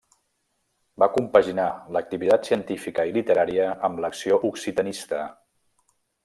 Va 1.01 1.07
compaginar 1.17 1.65
l'activitat 1.97 2.49
científica 2.51 3.05
i 3.11 3.13
literària 3.19 3.69
amb 3.89 4.03
l’acció 4.05 4.41
occitanista. 4.51 5.23